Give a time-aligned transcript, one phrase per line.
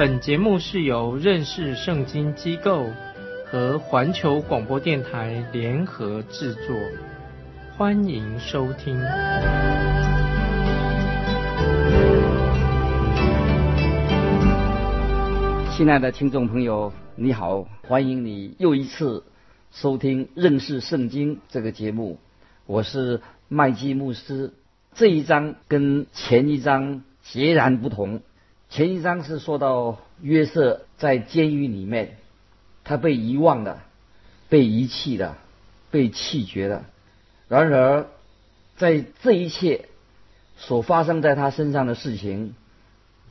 [0.00, 2.86] 本节目是由认识圣经机构
[3.44, 6.74] 和环球广播电台联合制作，
[7.76, 8.98] 欢迎收听。
[15.76, 19.22] 亲爱的听众朋友，你好，欢迎你又一次
[19.70, 22.18] 收听认识圣经这个节目。
[22.64, 24.54] 我是麦基牧师。
[24.94, 28.22] 这一章跟前一章截然不同。
[28.70, 32.18] 前一章是说到约瑟在监狱里面，
[32.84, 33.82] 他被遗忘了，
[34.48, 35.38] 被遗弃了，
[35.90, 36.84] 被弃绝了。
[37.48, 38.06] 然而，
[38.76, 39.86] 在这一切
[40.56, 42.54] 所发生在他身上的事情，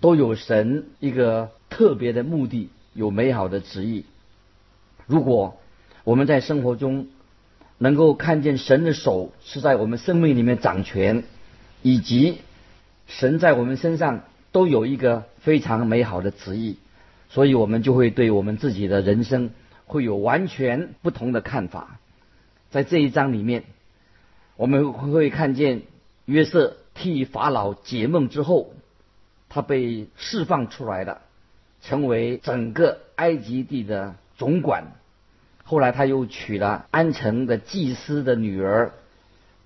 [0.01, 4.03] 都有神一个特别的目的，有美好的旨意。
[5.07, 5.57] 如果
[6.03, 7.07] 我们在生活中
[7.77, 11.23] 能够看见神的手是在我们生命里面掌权，
[11.81, 12.39] 以及
[13.07, 16.77] 神在我们身上都有一个非常美好的旨意，
[17.29, 19.51] 所以我们就会对我们自己的人生
[19.85, 21.99] 会有完全不同的看法。
[22.69, 23.63] 在这一章里面，
[24.55, 25.81] 我们会看见
[26.25, 28.73] 约瑟替法老解梦之后。
[29.51, 31.21] 他被释放出来了，
[31.81, 34.91] 成为整个埃及地的总管。
[35.63, 38.91] 后来他又娶了安城的祭司的女儿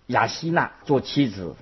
[0.07, 1.57] 雅西娜做妻子，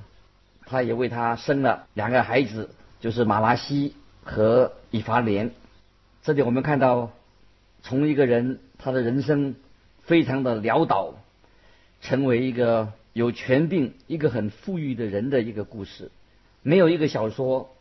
[0.67, 2.69] 他也为他生了两个孩子，
[3.02, 5.52] 就是马拉西和以法莲。
[6.23, 7.11] 这里我们看到，
[7.83, 9.55] 从一个人他的人生
[10.03, 11.16] 非常的潦倒，
[12.02, 16.09] 成为一个有权柄、一个很富裕的人的一个故事。
[16.61, 17.75] 没有一个小说。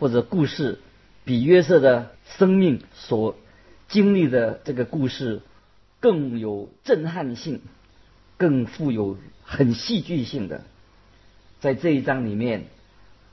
[0.00, 0.78] 或者故事
[1.24, 3.34] 比约瑟的生命所
[3.88, 5.42] 经历的这个故事
[5.98, 7.62] 更有震撼性，
[8.36, 10.62] 更富有很戏剧性的。
[11.58, 12.66] 在这一章里面，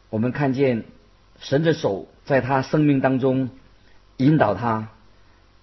[0.10, 0.86] 我们看见
[1.40, 3.50] 神的手在他生命当中
[4.18, 4.90] 引导他，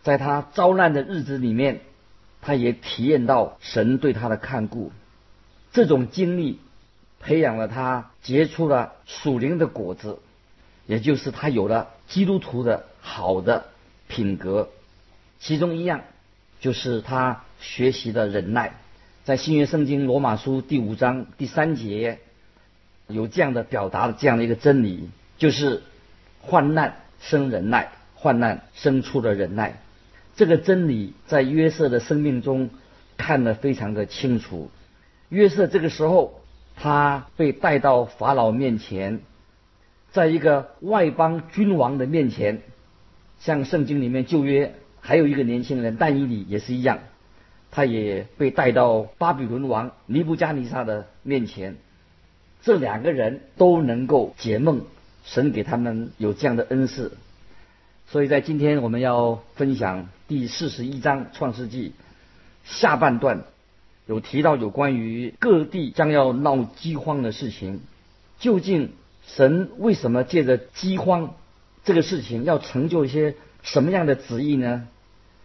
[0.03, 1.81] 在他遭难的日子里面，
[2.41, 4.93] 他也体验到神对他的看顾。
[5.73, 6.61] 这种经历
[7.21, 10.19] 培养了他，结出了属灵的果子。
[10.85, 13.67] 也就是他有了基督徒的好的
[14.09, 14.69] 品格，
[15.39, 16.03] 其中一样
[16.61, 18.75] 就是他学习的忍耐。
[19.23, 22.19] 在新约圣经罗马书第五章第三节
[23.07, 25.83] 有这样的表达的这样的一个真理，就是
[26.41, 29.81] 患难生忍耐，患难生出了忍耐。
[30.37, 32.71] 这个真理在约瑟的生命中
[33.17, 34.71] 看得非常的清楚。
[35.29, 36.41] 约瑟这个时候
[36.77, 39.21] 他被带到法老面前。
[40.11, 42.61] 在一个外邦君王的面前，
[43.41, 46.99] 像圣经里面旧约还有一个年轻人但以理也是一样，
[47.71, 51.77] 他也被带到巴比伦王尼布加尼撒的面前。
[52.61, 54.83] 这两个人都能够解梦，
[55.25, 57.17] 神给他们有这样的恩赐。
[58.09, 61.93] 所以在今天我们要分享第四十一章创世纪
[62.65, 63.45] 下半段，
[64.07, 67.81] 有提到有关于各地将要闹饥荒的事情，
[68.39, 68.91] 究竟？
[69.25, 71.37] 神为什么借着饥荒
[71.85, 74.89] 这个事情要成就一些什么样的旨意呢？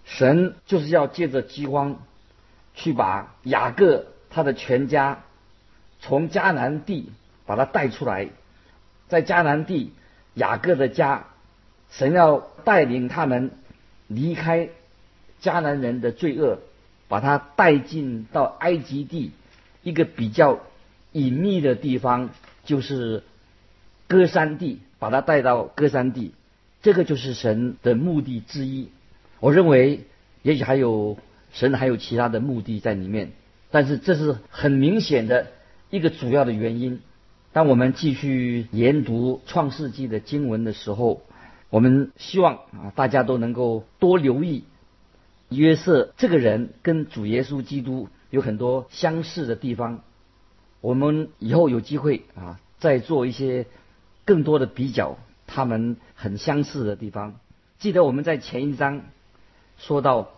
[0.03, 2.01] 神就是要借着饥荒
[2.73, 5.19] 去把雅各他的全家
[6.01, 7.11] 从迦南地
[7.45, 8.29] 把他带出来，
[9.07, 9.93] 在迦南地
[10.33, 11.27] 雅各的家，
[11.89, 13.51] 神要带领他们
[14.07, 14.69] 离开
[15.41, 16.59] 迦南人的罪恶，
[17.07, 19.31] 把他带进到埃及地
[19.83, 20.59] 一个比较
[21.11, 22.29] 隐秘的地方，
[22.65, 23.23] 就是。
[24.09, 26.31] 歌山地，把他带到歌山地，
[26.81, 28.87] 这个就是神的目的之一。
[29.41, 30.05] 我认为，
[30.43, 31.17] 也许还有
[31.51, 33.33] 神还有其他的目的在里面，
[33.69, 35.47] 但是这是很明显的
[35.89, 37.01] 一个主要的原因。
[37.57, 41.23] 当我们继续研读创世纪的经文的时候，
[41.71, 44.63] 我们希望啊大家都能够多留意
[45.49, 50.01] 约瑟这个人跟主耶稣基督有很多相似的地方。
[50.81, 53.65] 我们以后有机会啊再做一些。
[54.23, 55.17] 更多的比较，
[55.47, 57.39] 他们很相似的地方。
[57.79, 59.01] 记得我们在前一章
[59.79, 60.29] 说到，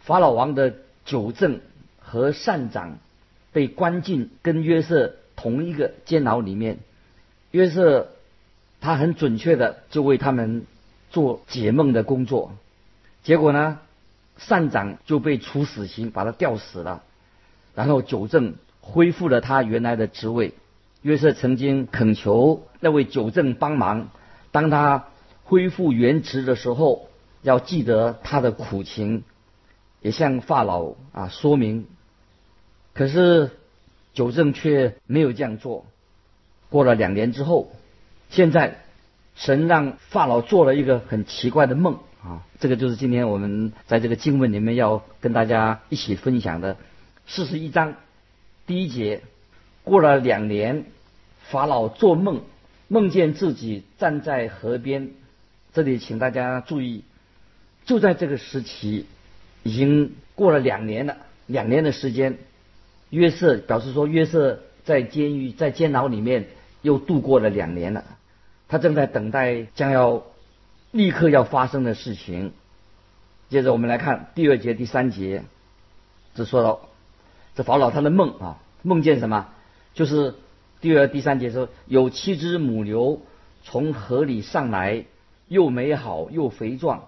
[0.00, 0.74] 法老王的
[1.06, 1.60] 九正
[1.98, 2.98] 和善长
[3.50, 5.14] 被关进跟约瑟
[5.44, 6.78] 同一个监牢里面，
[7.50, 8.08] 约瑟
[8.80, 10.64] 他很准确的就为他们
[11.10, 12.52] 做解梦的工作。
[13.24, 13.78] 结果呢，
[14.38, 17.02] 善长就被处死刑，把他吊死了。
[17.74, 20.54] 然后九正恢复了他原来的职位。
[21.02, 24.08] 约瑟曾经恳求那位九正帮忙，
[24.50, 25.08] 当他
[25.42, 27.10] 恢复原职的时候，
[27.42, 29.24] 要记得他的苦情，
[30.00, 31.86] 也向法老啊说明。
[32.94, 33.50] 可是
[34.14, 35.84] 九正却没有这样做。
[36.70, 37.70] 过了两年之后，
[38.30, 38.78] 现在
[39.34, 46.78] 神让法老做了一个很奇怪的梦啊，这个就是今天我们在这个经文里面要跟大家一起分享的
[47.26, 47.96] 四十一章
[48.66, 49.20] 第一节。
[49.82, 50.86] 过了两年。
[51.50, 52.40] 法老做梦，
[52.88, 55.10] 梦见自己站在河边。
[55.74, 57.04] 这里请大家注意，
[57.84, 59.04] 就在这个时期，
[59.62, 61.18] 已经过了两年了。
[61.46, 62.38] 两年的时间，
[63.14, 66.46] 约瑟表示说，约瑟在监狱、在监牢里面
[66.82, 68.04] 又度过了两年了。
[68.68, 70.24] 他正在等待将要
[70.90, 72.52] 立刻要发生的事情。
[73.48, 75.42] 接着我们来看第二节、第三节，
[76.34, 76.80] 这说到
[77.54, 79.48] 这法老他的梦啊，梦见什么？
[79.94, 80.34] 就是。
[80.80, 83.22] 第二、第三节说，有七只母牛
[83.62, 85.06] 从河里上来，
[85.48, 87.04] 又美好又肥壮，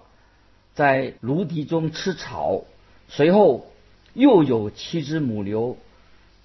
[0.72, 2.64] 在芦荻中吃草。
[3.08, 3.66] 随后
[4.14, 5.76] 又有七只母牛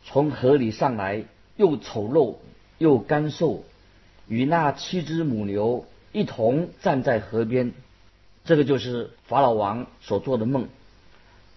[0.04, 1.24] 从河里上来，
[1.56, 2.36] 又丑陋
[2.78, 3.64] 又干瘦，
[4.28, 7.74] 与那七只母牛一同站在河边。
[8.44, 10.68] 这个就是法老王所做的梦。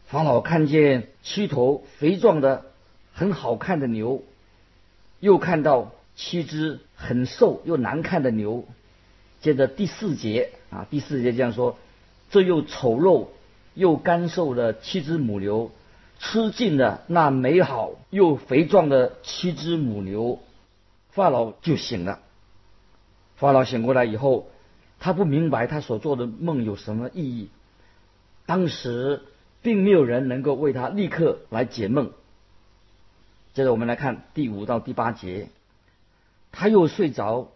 [0.07, 2.67] 法老看见七头肥壮的、
[3.13, 4.23] 很好看的牛。
[5.21, 8.67] 又看到七只很瘦又难看的牛，
[9.41, 11.79] 接着第四节啊，第四节这样说：
[12.31, 13.29] 这又丑陋
[13.73, 15.71] 又干瘦的七只母牛，
[16.27, 20.41] 吃尽了那美好又肥壮的七只母牛，
[21.11, 22.21] 法老就醒了。
[23.37, 24.49] 法老醒过来以后，
[24.99, 27.51] 他不明白他所做的梦有什么意义。
[28.47, 29.23] 当时
[29.61, 32.13] 并没有人能够为他立刻来解梦。
[33.53, 35.51] 接着我们来看第五到第八节，
[36.53, 37.49] 他又睡着，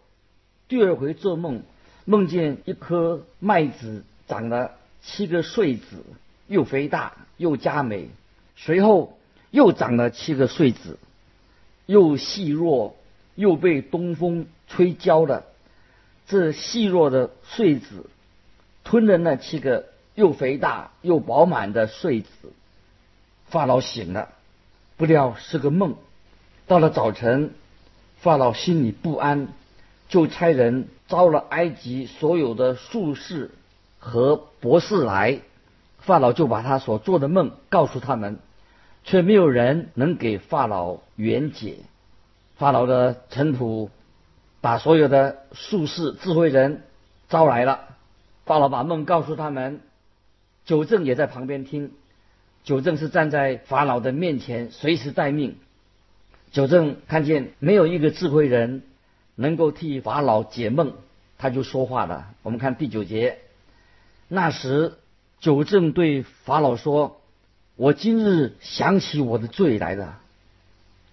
[0.67, 1.63] 第二回做梦，
[2.05, 6.05] 梦见一颗麦子长了七个穗子，
[6.47, 8.09] 又肥大又佳美。
[8.61, 9.17] 随后
[9.51, 10.99] 又长了七个穗子，
[11.85, 12.97] 又细弱，
[13.35, 15.45] 又被东风吹焦了。
[16.27, 18.05] 这细弱的穗子
[18.83, 22.29] 吞了那七个又肥大又饱满的穗子，
[23.47, 24.29] 法老醒了。
[24.97, 25.95] 不料是个梦。
[26.67, 27.53] 到了早晨，
[28.17, 29.47] 法老心里不安，
[30.09, 33.51] 就差人招了埃及所有的术士
[33.99, 35.39] 和博士来。
[35.99, 38.39] 法老就把他所做的梦告诉他们，
[39.03, 41.77] 却没有人能给法老圆解。
[42.55, 43.89] 法老的臣仆
[44.61, 46.83] 把所有的术士、智慧人
[47.29, 47.85] 招来了。
[48.45, 49.81] 法老把梦告诉他们，
[50.65, 51.91] 九正也在旁边听。
[52.63, 55.55] 九正是站在法老的面前，随时待命。
[56.51, 58.83] 九正看见没有一个智慧人
[59.35, 60.93] 能够替法老解梦，
[61.37, 62.33] 他就说话了。
[62.41, 63.37] 我们看第九节，
[64.27, 64.97] 那时
[65.39, 67.18] 九正对法老说
[67.79, 70.19] ：“我今日想起我的罪来了。”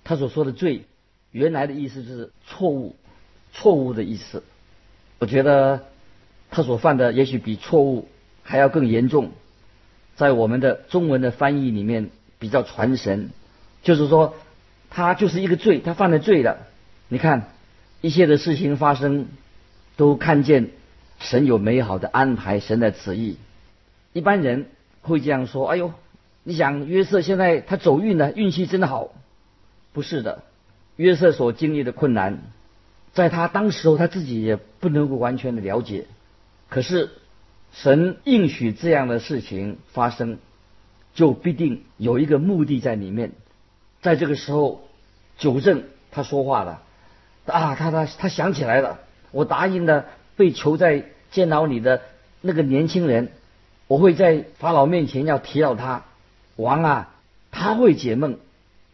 [0.02, 0.84] 他所说的罪，
[1.30, 2.96] 原来的意思就是错误，
[3.52, 4.42] 错误的意思。
[5.20, 5.84] 我觉得
[6.50, 8.08] 他所犯的也许比错误
[8.42, 9.30] 还要更严重。
[10.16, 13.30] 在我们的中文的翻译里面比较传神，
[13.85, 14.35] 就是说
[14.90, 16.66] 他就是一个罪，他犯了罪了。
[17.06, 17.52] 你看
[18.00, 19.28] 一切的事情发生，
[19.96, 20.70] 都看见
[21.20, 23.37] 神有美好的安排，神的旨意。
[24.12, 24.66] 一般人
[25.02, 25.92] 会这样说：“哎呦，
[26.47, 29.11] 你想约瑟现在他走运了，运气真的好。”
[29.93, 30.45] 不是的，
[30.95, 32.38] 约瑟所经历的困难，
[33.12, 36.07] 在他当时候他自己也不能够完全的了解。
[36.69, 37.11] 可是。
[37.73, 40.38] 神应许这样的事情发生，
[41.15, 43.33] 就必定有一个目的在里面。
[44.00, 44.88] 在这个时候，
[45.37, 46.83] 纠正他说话了，
[47.45, 49.00] 啊，他他他想起来了，
[49.31, 52.00] 我答应了被囚在监牢里的
[52.41, 53.29] 那个年轻人，
[53.88, 56.05] 我会在法老面前要提到他，
[56.56, 57.14] 王啊，
[57.50, 58.38] 他会解梦。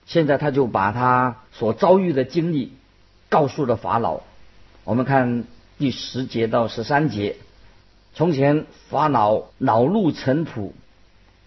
[0.05, 2.73] 现在他就把他所遭遇的经历
[3.29, 4.21] 告诉了法老。
[4.85, 5.45] 我们看
[5.79, 7.37] 第十节到十三节。
[8.15, 10.75] 从前法老恼怒尘土，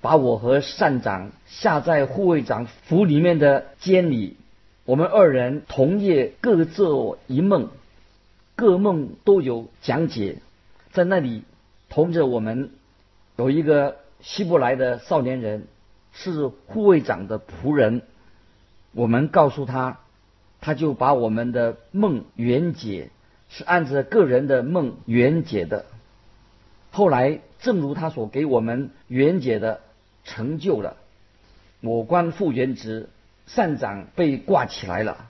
[0.01, 4.37] 把我和善长下在护卫长府里面的监里。
[4.85, 7.69] 我们二人同夜各做一梦，
[8.55, 10.37] 各梦都有讲解。
[10.91, 11.43] 在那里
[11.89, 12.71] 同着我们
[13.35, 15.67] 有一个希伯来的少年人，
[16.15, 18.01] 是护卫长的仆人。
[18.93, 19.99] 我们告诉他，
[20.61, 23.09] 他就把我们的梦圆解，
[23.49, 25.85] 是按着个人的梦圆解的。
[26.89, 29.81] 后来正如他所给我们原解的
[30.23, 30.95] 成就了。
[31.81, 33.09] 我官复原职，
[33.45, 35.27] 善长被挂起来了。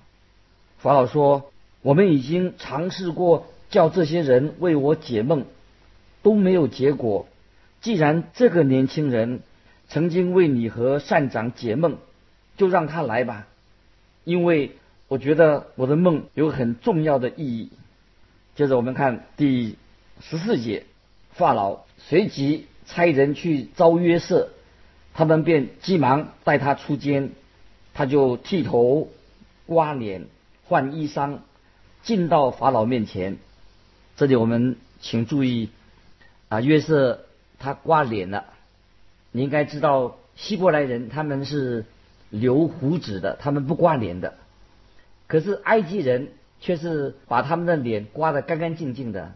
[0.78, 1.52] 法老说
[1.82, 5.46] ：“我们已经尝试过叫这些人为我解梦，
[6.22, 7.28] 都没有结果。
[7.82, 9.42] 既然这个年轻人
[9.88, 11.98] 曾经为你和善长解梦，
[12.58, 13.48] 就让他来吧，
[14.24, 14.78] 因为
[15.08, 17.72] 我觉得我的梦有很重要的意义。”
[18.56, 19.78] 接着我们看第
[20.22, 20.86] 十四节，
[21.32, 24.50] 法老随即差人去招约瑟。
[25.14, 27.32] 他们便急忙带他出监，
[27.94, 29.10] 他就剃头、
[29.66, 30.26] 刮脸、
[30.66, 31.40] 换衣裳，
[32.02, 33.38] 进到法老面前。
[34.18, 35.70] 这里我们请注意，
[36.50, 37.26] 啊，约瑟
[37.60, 38.46] 他刮脸了。
[39.36, 41.84] 你应该知道，希伯来人他们是
[42.30, 44.36] 留胡子的，他们不刮脸的。
[45.28, 46.30] 可是埃及人
[46.62, 49.34] 却是把他们的脸刮得干干净净的，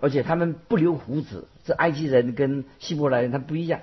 [0.00, 1.46] 而且他们不留胡子。
[1.64, 3.82] 这埃及人跟希伯来人他不一样。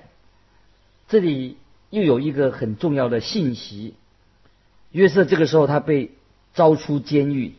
[1.07, 1.55] 这里
[1.89, 3.93] 又有一个很重要的信息：
[4.91, 6.11] 约瑟这个时候他被
[6.53, 7.53] 招出监狱，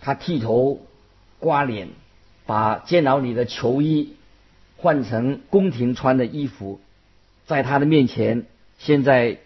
[0.00, 0.80] 他剃头、
[1.38, 1.90] 刮脸，
[2.44, 4.16] 把监牢里的囚衣
[4.78, 6.80] 换成宫廷穿的衣服，
[7.46, 8.46] 在他的面前，
[8.78, 9.38] 现在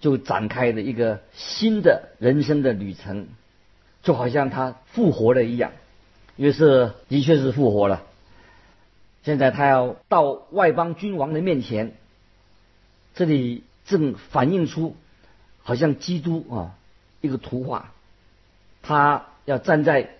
[0.00, 3.28] 就展开了一个新的人生的旅程，
[4.02, 5.72] 就好像他复活了一样。
[6.36, 8.02] 约瑟的确是复活了，
[9.22, 11.94] 现在他要到外邦君王的面前。
[13.14, 14.94] 这里正反映出，
[15.62, 16.74] 好像基督啊
[17.22, 17.92] 一个图画，
[18.82, 20.10] 他要站在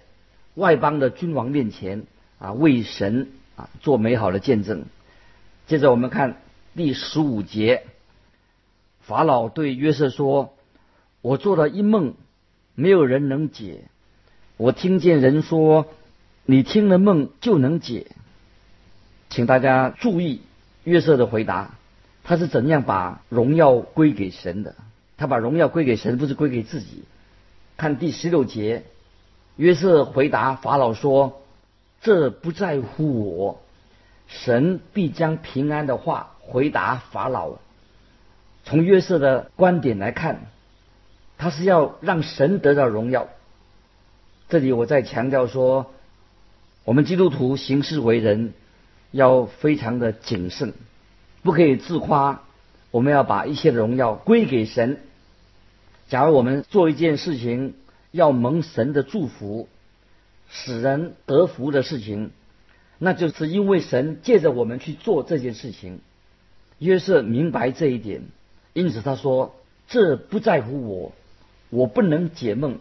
[0.54, 2.04] 外邦的君王面前
[2.38, 4.86] 啊，为神啊做美好的见证。
[5.66, 6.38] 接着我们看
[6.76, 7.84] 第十五节，
[9.00, 10.52] 法老对约瑟说
[11.22, 12.12] ：“我做了一梦，
[12.74, 13.84] 没有人能解。
[14.58, 15.86] 我听见人说，
[16.44, 18.08] 你听了梦就能解。”
[19.30, 20.42] 请大家注意
[20.84, 21.76] 约瑟的回答。
[22.22, 24.74] 他是怎样把荣耀归给神的？
[25.16, 27.04] 他把荣耀归给神，不是归给自己。
[27.78, 28.84] 看第十六节，
[29.56, 31.40] 约瑟回答法老说
[32.02, 33.62] ：“这不在乎我，
[34.26, 37.58] 神必将平安的话回答法老。”
[38.64, 40.46] 从约瑟的观点来看，
[41.38, 43.28] 他是要让神得到荣耀。
[44.48, 45.92] 这里我再强调说，
[46.84, 48.54] 我们基督徒行事为人
[49.10, 50.72] 要非常的谨慎。
[51.42, 52.42] 不可以自夸，
[52.90, 55.00] 我们要把一切的荣耀归给神。
[56.08, 57.74] 假如我们做一件事情
[58.10, 59.68] 要蒙神的祝福，
[60.48, 62.32] 使人得福的事情，
[62.98, 66.00] 那就是因为神借着我们去做这件事情。
[66.78, 68.22] 约瑟明白这一点，
[68.72, 69.54] 因此他说
[69.88, 71.12] ：“这不在乎我，
[71.70, 72.78] 我不能解梦，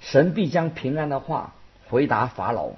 [0.00, 1.54] 神必将平安的话
[1.88, 2.72] 回答法老。”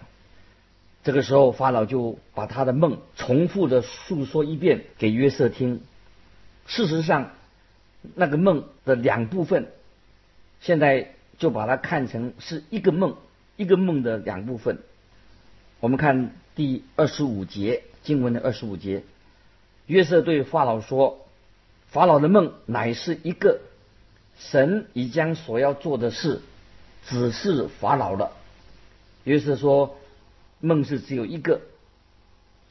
[1.05, 5.81] 这个时候，法老就把他的梦重复的诉说一遍给约瑟听。
[6.67, 7.31] 事实上，
[8.15, 9.69] 那个梦的两部分，
[10.61, 13.17] 现在就把它看成是一个梦，
[13.57, 14.81] 一个梦的两部分。
[15.81, 19.05] 我们看第二十五节经文的二十五节，
[19.89, 21.27] 约瑟对法老说
[21.91, 23.59] ：“法老的梦乃是一个
[24.39, 26.41] 神已将所要做的事
[27.05, 28.31] 指示法老了。”
[29.25, 29.97] 约瑟说。
[30.61, 31.61] 梦是只有一个，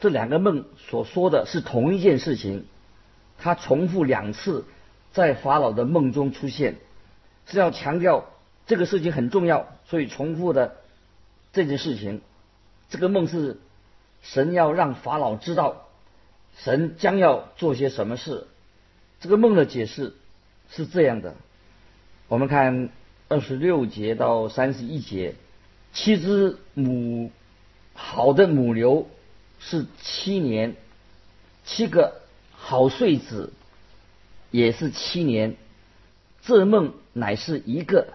[0.01, 2.65] 这两个梦所说的是同一件事情，
[3.37, 4.65] 他重复两次
[5.13, 6.75] 在法老的梦中出现，
[7.45, 8.25] 是要强调
[8.65, 10.75] 这个事情很重要，所以重复的
[11.53, 12.19] 这件事情，
[12.89, 13.57] 这个梦是
[14.21, 15.86] 神要让法老知道
[16.57, 18.47] 神将要做些什么事。
[19.19, 20.13] 这个梦的解释
[20.69, 21.35] 是这样的，
[22.27, 22.89] 我们看
[23.29, 25.35] 二十六节到三十一节，
[25.93, 27.31] 七只母。
[27.99, 29.09] 好的母牛
[29.57, 30.75] 是七年，
[31.65, 32.21] 七个
[32.51, 33.51] 好穗子
[34.51, 35.55] 也是七年。
[36.43, 38.09] 这梦乃是一个，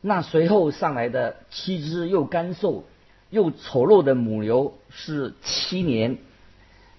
[0.00, 2.84] 那随后上来的七只又干瘦
[3.30, 6.18] 又丑陋的母牛是七年。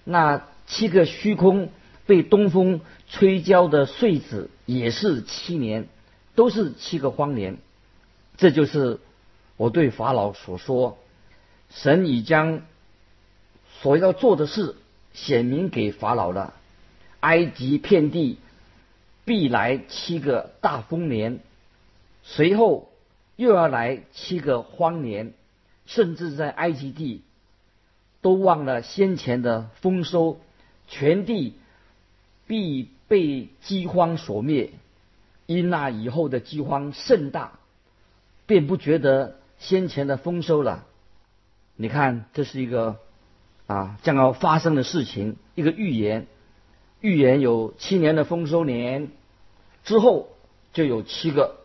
[0.02, 1.70] 那七个虚空
[2.06, 5.88] 被东风吹焦的穗子也是七年，
[6.34, 7.56] 都是七个荒年。
[8.36, 9.00] 这就是
[9.56, 10.98] 我对法老所说。
[11.70, 12.62] 神已将
[13.80, 14.76] 所要做的事
[15.12, 16.54] 显明给法老了。
[17.20, 18.38] 埃及遍地
[19.24, 21.40] 必来七个大丰年，
[22.22, 22.88] 随后
[23.34, 25.32] 又要来七个荒年，
[25.86, 27.22] 甚至在埃及地
[28.20, 30.38] 都忘了先前的丰收，
[30.86, 31.54] 全地
[32.46, 34.70] 必被饥荒所灭。
[35.46, 37.52] 因那以后的饥荒甚大，
[38.46, 40.84] 便不觉得先前的丰收了。
[41.76, 42.98] 你看，这是一个
[43.68, 46.26] 啊将要发生的事情，一个预言。
[47.00, 49.08] 预言有七年的丰收年，
[49.84, 50.30] 之后
[50.72, 51.58] 就有七个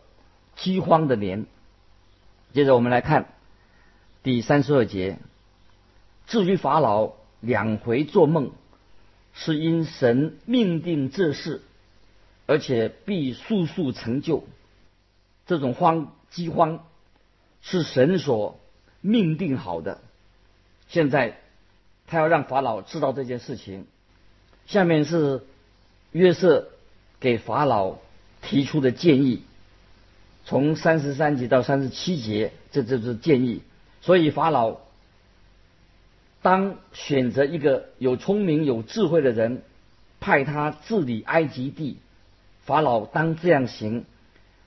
[0.54, 1.46] 饥荒的年。
[2.52, 3.26] 接着我们来看
[4.22, 5.18] 第三十二节。
[6.28, 8.52] 至于法老两回做梦，
[9.34, 11.62] 是因神命定这事，
[12.46, 14.44] 而且必速速成就。
[15.46, 16.86] 这种荒饥荒
[17.60, 18.60] 是神所
[19.00, 20.00] 命定好的。
[20.88, 21.38] 现在
[22.06, 23.86] 他要让法老知道这件事情。
[24.66, 25.42] 下面是
[26.12, 26.68] 约瑟
[27.18, 27.96] 给法老
[28.42, 29.42] 提出的建议，
[30.44, 33.62] 从三十三节到三十七节，这就是建议。
[34.00, 34.80] 所以法老。
[36.42, 39.62] 当选择一个有聪明有智慧的人，
[40.18, 41.98] 派他治理埃及地，
[42.64, 44.02] 法老当这样行；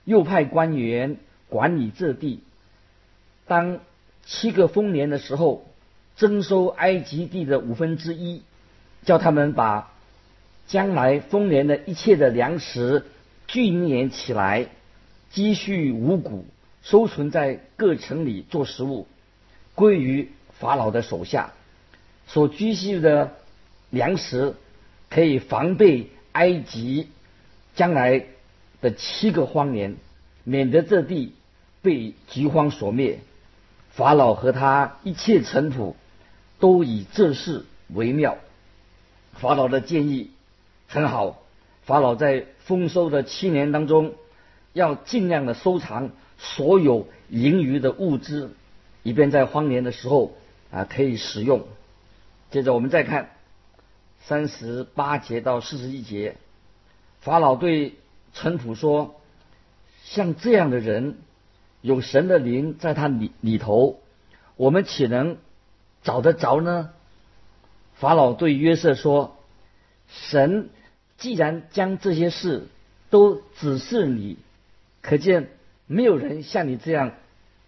[0.06, 1.18] 又派官员
[1.50, 2.40] 管理这地。
[3.46, 3.80] 当
[4.26, 5.66] 七个丰年的时候，
[6.16, 8.42] 征收埃及地的五分之一，
[9.04, 9.92] 叫他们把
[10.68, 13.06] 将来丰年的一切的粮食
[13.48, 14.68] 聚敛起来，
[15.30, 16.46] 积蓄五谷，
[16.82, 19.08] 收存在各城里做食物，
[19.76, 21.52] 归于法老的手下。
[22.28, 23.34] 所积蓄的
[23.90, 24.56] 粮食
[25.10, 27.10] 可以防备埃及
[27.76, 28.26] 将来
[28.82, 29.96] 的七个荒年，
[30.44, 31.34] 免得这地
[31.82, 33.20] 被饥荒所灭。
[33.92, 35.94] 法老和他一切臣仆
[36.60, 38.38] 都以这事为妙。
[39.34, 40.32] 法老的建议
[40.88, 41.42] 很好。
[41.84, 44.16] 法老在丰收的七年当中，
[44.74, 48.56] 要尽量的收藏所有盈余的物资，
[49.04, 50.34] 以便在荒年的时候
[50.72, 51.68] 啊可以使用。
[52.56, 53.32] 接着我们再看
[54.22, 56.38] 三十八节到四十一节，
[57.20, 57.96] 法老对
[58.34, 59.20] 臣仆说
[60.06, 61.18] ：“像这样的人，
[61.82, 64.00] 有神的灵在他里里头，
[64.56, 65.36] 我们岂能
[66.02, 66.92] 找得着呢？”
[68.00, 69.36] 法老对约瑟说
[70.08, 70.70] ：“神
[71.18, 72.70] 既然将这些事
[73.10, 74.38] 都指示你，
[75.02, 75.50] 可见
[75.88, 77.12] 没有人像你这样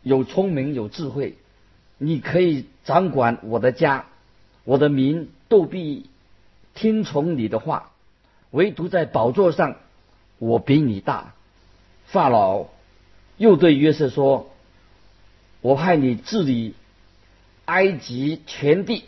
[0.01, 1.35] 有聪明有智慧，
[1.97, 4.05] 你可以掌管我的家。”
[4.67, 6.09] 我的民都必
[6.73, 7.91] 听从你的话，
[8.51, 9.77] 唯独在宝座上，
[10.39, 11.33] 我比你大。
[12.07, 12.65] 法老
[13.37, 14.51] 又对约瑟说
[15.61, 16.73] ：“我派你治理
[17.63, 19.05] 埃及全地。”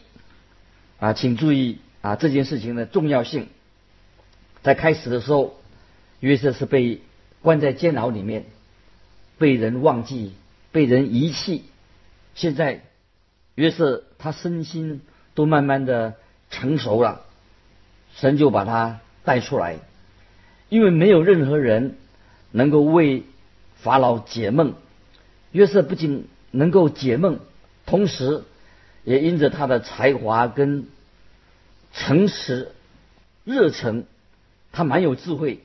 [0.98, 3.50] 啊，请注意啊，这件事情的重要性。
[4.64, 5.58] 在开始的时候，
[6.22, 7.02] 约瑟是被
[7.42, 8.46] 关在监牢里面，
[9.38, 10.32] 被人忘记，
[10.72, 11.66] 被人遗弃。
[12.34, 12.86] 现在
[13.56, 15.02] 约瑟他身心。
[15.40, 16.16] 都慢慢的
[16.52, 17.22] 成熟了，
[18.14, 19.78] 神就把他带出来，
[20.68, 21.96] 因为没有任何人
[22.52, 23.24] 能够为
[23.78, 24.74] 法老解梦。
[25.54, 27.40] 约瑟不仅能够解梦，
[27.86, 28.44] 同时
[29.06, 30.88] 也因着他的才华跟
[31.94, 32.74] 诚实、
[33.46, 34.04] 热忱，
[34.74, 35.62] 他蛮有智慧，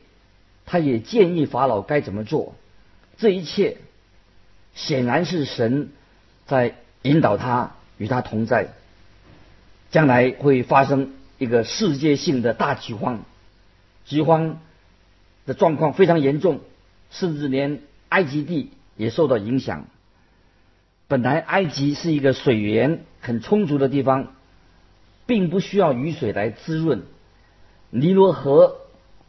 [0.67, 2.55] 他也建议法老该怎么做。
[3.19, 3.79] 这一切
[4.73, 5.89] 显然是神
[6.47, 8.69] 在引导他，与他同在。
[9.95, 13.23] 将来会发生一个世界性的大饥荒，
[14.05, 14.59] 饥荒
[15.47, 16.59] 的状况非常严重，
[17.13, 19.85] 甚至连埃及地也受到影响。
[21.07, 24.33] 本来埃及是一个水源很充足的地方，
[25.27, 27.05] 并不需要雨水来滋润。
[27.91, 28.79] 尼罗河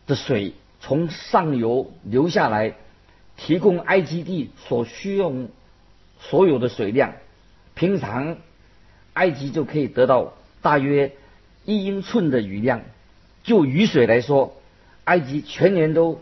[0.08, 2.74] 的水从上游流下来，
[3.38, 5.48] 提供埃及地所需用
[6.20, 7.14] 所有的水量。
[7.76, 8.38] 平常
[9.14, 10.34] 埃及就可以得到。
[10.66, 11.12] 大约
[11.64, 12.82] 一英寸的雨量，
[13.44, 14.60] 就雨水来说，
[15.04, 16.20] 埃及全年都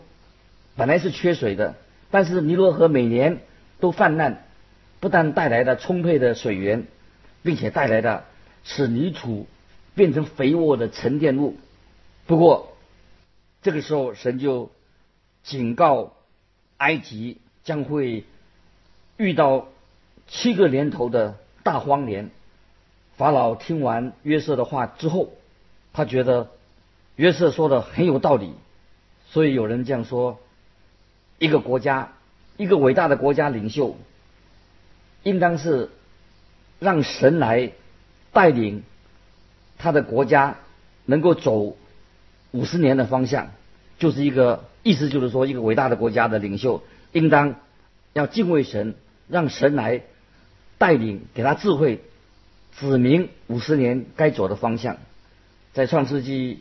[0.76, 1.76] 本来是缺水的，
[2.10, 3.38] 但是尼罗河每年
[3.80, 4.44] 都泛滥，
[5.00, 6.84] 不但带来了充沛的水源，
[7.42, 8.26] 并且带来了
[8.64, 9.46] 使泥土
[9.94, 11.56] 变成肥沃的沉淀物。
[12.26, 12.76] 不过
[13.62, 14.70] 这个时候，神就
[15.42, 16.12] 警告
[16.76, 18.24] 埃及将会
[19.16, 19.68] 遇到
[20.28, 22.28] 七个年头的大荒年。
[23.16, 25.30] 法老听完约瑟的话之后，
[25.92, 26.48] 他觉得
[27.16, 28.52] 约瑟说的很有道理，
[29.28, 30.40] 所以有人这样说：
[31.38, 32.12] 一个国家，
[32.56, 33.96] 一个伟大的国家领袖，
[35.22, 35.90] 应当是
[36.80, 37.70] 让神来
[38.32, 38.82] 带领
[39.78, 40.56] 他的国家
[41.04, 41.76] 能够走
[42.50, 43.52] 五十年的方向，
[43.98, 47.54] 就是一个意思，就是说一个伟大的国家的领袖应当
[48.12, 48.96] 要敬畏神，
[49.28, 50.02] 让神来
[50.78, 52.00] 带领，给他智慧。
[52.78, 54.96] 指明五十年该走的方向，
[55.72, 56.60] 在创世纪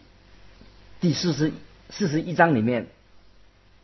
[1.01, 1.51] 第四十
[1.89, 2.87] 四十一章里面，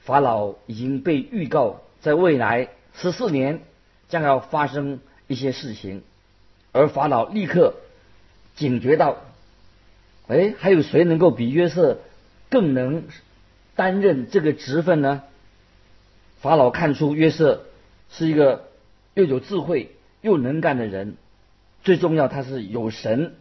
[0.02, 3.62] 法老已经被预告在未来十四年
[4.10, 6.04] 将要发生一些事情，
[6.72, 7.76] 而法老立刻
[8.56, 9.18] 警觉到，
[10.28, 12.00] 哎，还有谁能够比约瑟
[12.50, 13.06] 更能
[13.76, 15.24] 担任这个职分呢？
[16.42, 17.66] 法老看出约瑟
[18.12, 18.70] 是一个
[19.16, 21.18] 又有智慧又能干的人，
[21.84, 23.36] 最重要他是有神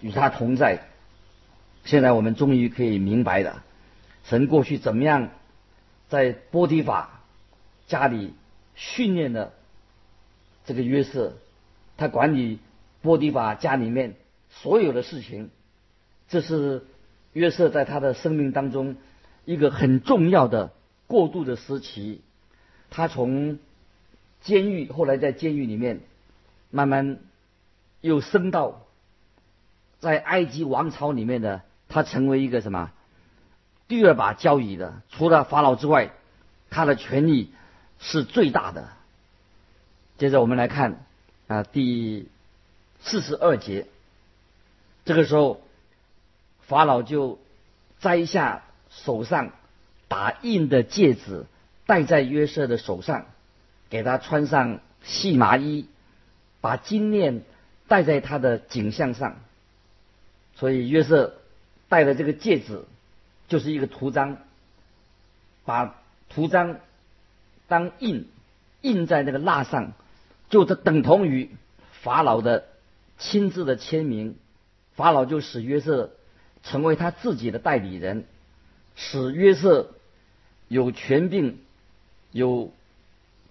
[0.00, 0.86] 与他同在。
[1.84, 3.64] 现在我们终于可以明白了，
[4.24, 5.30] 神过去怎么样
[6.08, 7.22] 在波提法
[7.86, 8.34] 家里
[8.74, 9.52] 训练的
[10.66, 11.36] 这个约瑟，
[11.96, 12.58] 他管理
[13.00, 14.14] 波提法家里面
[14.50, 15.50] 所有的事情，
[16.28, 16.84] 这是
[17.32, 18.96] 约瑟在他的生命当中
[19.44, 20.72] 一个很重要的。
[21.06, 22.20] 过渡的时期，
[22.88, 23.58] 他从
[24.42, 26.00] 监狱，后来在监狱里面，
[26.70, 27.18] 慢慢
[28.00, 28.86] 又升到
[29.98, 32.90] 在埃及王朝里面的，他成为一个什么
[33.88, 35.02] 第二把交椅的？
[35.10, 36.10] 除了法老之外，
[36.70, 37.52] 他的权力
[37.98, 38.88] 是最大的。
[40.18, 41.04] 接着我们来看
[41.48, 42.28] 啊，第
[43.00, 43.86] 四十二节，
[45.04, 45.60] 这个时候
[46.60, 47.38] 法老就
[48.00, 49.52] 摘下手上。
[50.08, 51.46] 打印的戒指
[51.86, 53.26] 戴在约瑟的手上，
[53.90, 55.86] 给他穿上细麻衣，
[56.60, 57.42] 把金链
[57.88, 59.36] 戴在他的颈项上。
[60.54, 61.34] 所以约瑟
[61.88, 62.84] 戴的这个戒指
[63.48, 64.38] 就是一个图章，
[65.64, 66.80] 把图章
[67.68, 68.28] 当印
[68.80, 69.92] 印在那个蜡上，
[70.48, 71.50] 就等同于
[72.02, 72.66] 法老的
[73.18, 74.36] 亲自的签名。
[74.94, 76.10] 法老就使约瑟
[76.62, 78.24] 成为他自己的代理人，
[78.96, 79.92] 使约瑟。
[80.72, 81.58] 有权柄，
[82.30, 82.72] 有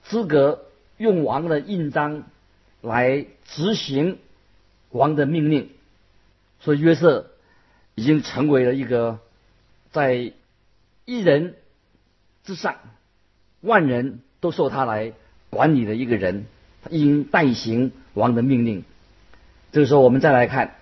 [0.03, 0.63] 资格
[0.95, 2.23] 用王的印章
[2.81, 4.17] 来执行
[4.89, 5.69] 王的命令，
[6.59, 7.31] 所以约瑟
[7.95, 9.19] 已经成为了一个
[9.91, 10.33] 在
[11.05, 11.55] 一人
[12.43, 12.77] 之上，
[13.61, 15.13] 万人都受他来
[15.49, 16.45] 管理的一个人，
[16.83, 18.83] 他应代行王的命令。
[19.71, 20.75] 这个时候，我们再来看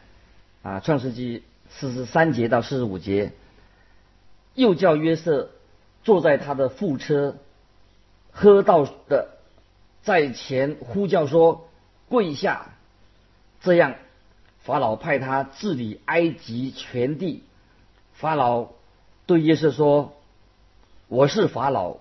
[0.63, 3.31] 啊，《创世纪》四十三节到四十五节，
[4.53, 5.51] 又叫约瑟。
[6.03, 7.35] 坐在他的副车，
[8.31, 9.39] 喝到的
[10.03, 11.67] 在前呼叫说
[12.09, 12.67] ：“跪下！”
[13.61, 13.95] 这样，
[14.59, 17.43] 法老派他治理埃及全地。
[18.13, 18.69] 法老
[19.25, 20.13] 对约瑟说
[21.07, 21.97] ：“我是法老，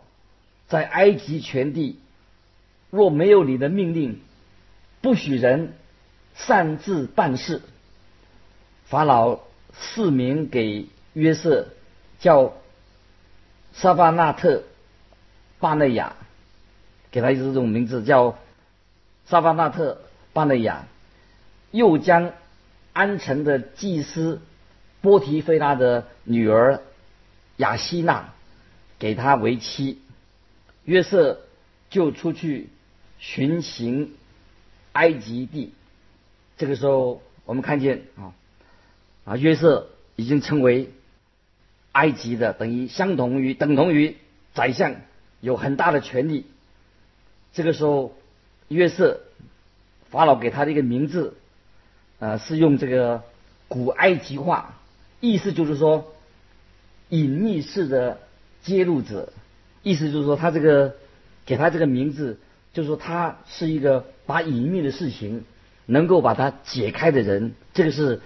[0.69, 1.99] 在埃及全地，
[2.91, 4.21] 若没有你的命令，
[5.01, 5.75] 不许人
[6.35, 7.63] 擅自办事。”
[8.87, 9.41] 法老
[9.73, 11.69] 赐名给约瑟，
[12.19, 12.53] 叫。
[13.73, 14.63] 沙巴纳特
[15.59, 16.17] 巴内亚，
[17.11, 18.39] 给他一这种名字叫
[19.27, 20.01] 萨巴纳特
[20.33, 20.87] 巴内亚，
[21.71, 22.33] 又将
[22.93, 24.41] 安城的祭司
[25.01, 26.81] 波提菲拉的女儿
[27.57, 28.33] 雅西娜
[28.99, 30.01] 给他为妻。
[30.85, 31.41] 约瑟
[31.91, 32.69] 就出去
[33.19, 34.15] 巡行
[34.93, 35.73] 埃及地。
[36.57, 38.33] 这个时候，我们看见啊
[39.25, 40.91] 啊，约瑟已经成为。
[41.97, 44.19] 埃及的等于相同于等同于
[44.53, 44.97] 宰相，
[45.41, 46.45] 有很大的权力。
[47.55, 48.15] 这个时候，
[48.69, 49.21] 约瑟
[50.11, 51.35] 法老给他的一个名字，
[52.19, 53.23] 呃，是用这个
[53.69, 54.79] 古埃及话，
[55.21, 56.13] 意思就是说
[57.09, 58.21] 隐秘式的
[58.63, 59.33] 揭露者，
[59.83, 60.97] 意思就是说他这个
[61.45, 62.39] 给他这个名字，
[62.73, 65.45] 就是说他是一个把隐秘的事情
[65.87, 67.55] 能够把它解开的人。
[67.75, 68.21] 这个是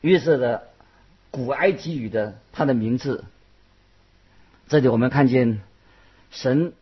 [0.00, 0.68] 约瑟的。
[1.30, 3.24] 古埃及语的他的名字，
[4.68, 5.62] 这里我们看见
[6.30, 6.74] 神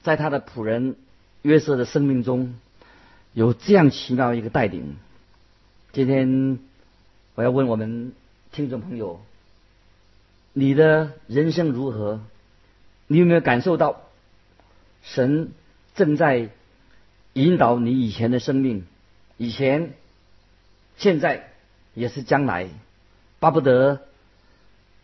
[0.00, 0.94] 在他的仆人
[1.46, 2.56] 约瑟的生命中
[3.32, 4.96] 有这样奇妙一个带领。
[5.92, 6.58] 今天
[7.36, 8.14] 我要问我们
[8.50, 9.20] 听众朋友：
[10.52, 12.20] 你的人生如何？
[13.06, 14.00] 你有没有感受到
[15.04, 15.52] 神
[15.94, 16.50] 正在
[17.34, 18.84] 引导你以前的生命？
[19.36, 19.92] 以前、
[20.96, 21.52] 现在
[21.94, 22.68] 也是将来。
[23.38, 24.00] 巴不得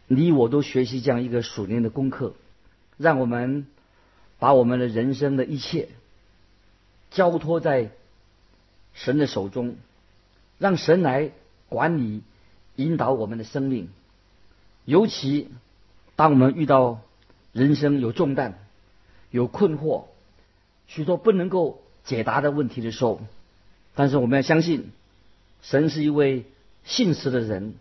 [0.08, 2.34] 你我都学习这样一个属灵的功课，
[2.96, 3.68] 让我们
[4.40, 5.90] 把我们的人生的一切
[7.12, 7.90] 交托在
[8.94, 9.76] 神的手中，
[10.58, 11.30] 让神来
[11.68, 12.22] 管理、
[12.76, 13.88] 引导我们的生命。
[14.84, 15.48] 尤其
[16.16, 17.00] 当我们遇到
[17.52, 18.58] 人生有重担、
[19.30, 20.04] 有困惑、
[20.86, 23.20] 许多不能够解答的问题的时候，
[23.94, 24.90] 但是我们要相信，
[25.62, 26.44] 神是一位
[26.84, 27.74] 信实的人。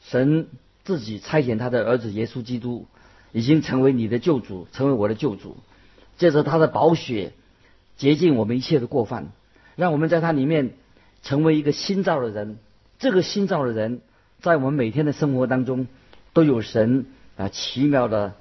[0.00, 0.48] 神
[0.84, 2.86] 自己差遣他的儿子耶稣基督，
[3.32, 5.56] 已经成为你的救主，成为我的救主。
[6.18, 7.32] 借着他的宝血
[7.98, 9.32] 洁净我们一切的过犯，
[9.76, 10.70] 让我们在他里面
[11.22, 12.56] 成为一个新造的人。
[12.98, 14.00] 这个新造的人，
[14.40, 15.86] 在我们每天的生活当中，
[16.32, 17.06] 都有神
[17.36, 18.34] 啊奇妙的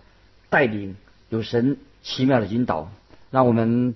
[0.49, 0.95] 带领，
[1.29, 2.89] 有神奇妙的引导。
[3.29, 3.93] 让我们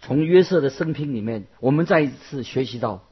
[0.00, 3.02] 从约瑟的生平里面，我们再一次学习到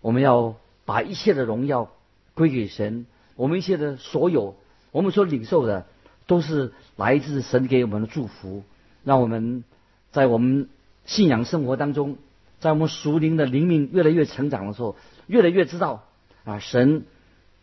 [0.00, 1.90] 我们要把一切的荣耀
[2.34, 3.06] 归给神。
[3.36, 4.56] 我们一切的所有，
[4.92, 5.86] 我们所领受的，
[6.26, 8.62] 都是来自神给我们的祝福。
[9.02, 9.64] 让我们
[10.12, 10.68] 在我们
[11.06, 12.16] 信仰生活当中，
[12.60, 16.04] 在我们属灵的灵命越来越成长的时候，越来越知道
[16.44, 17.04] 啊，神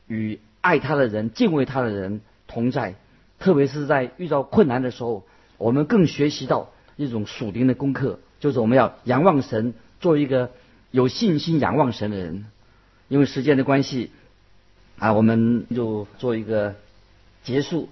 [0.08, 2.96] 与爱他的人、敬畏他的人同在。
[3.40, 5.26] 特别是在遇到困难的时候，
[5.58, 10.52] 我们更学习到一种属灵的功课，就是我们要仰望神，做一个
[10.92, 12.46] 有信心仰望神的人。
[13.08, 14.12] 因为时间的关系，
[15.00, 16.76] 啊，我们就做一个
[17.44, 17.90] 结束。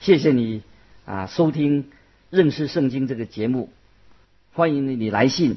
[0.00, 0.62] 谢谢你
[1.04, 1.90] 啊，收听
[2.30, 3.68] 认识圣经这个节目。
[4.58, 5.56] 欢迎你来信，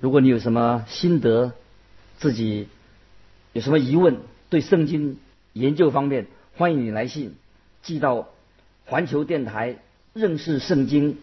[0.00, 1.54] 如果你有什么心得，
[2.18, 2.68] 自己
[3.54, 4.18] 有什么疑问，
[4.50, 5.16] 对圣经
[5.54, 7.36] 研究方面，欢迎你来信
[7.82, 8.28] 寄到。
[8.84, 9.76] 环球电台
[10.12, 11.16] 认识圣经，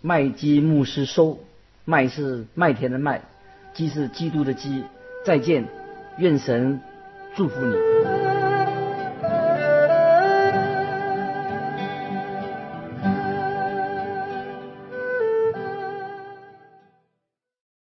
[0.00, 1.38] 麦基牧师收，
[1.84, 3.22] 麦是麦田的麦，
[3.72, 4.82] 基是基督的基。
[5.24, 5.68] 再见，
[6.18, 6.80] 愿神
[7.36, 8.17] 祝福你。